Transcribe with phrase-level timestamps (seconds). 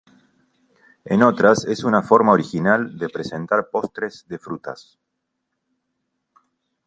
[1.05, 4.97] En otras es una forma original de presentar postres de frutas.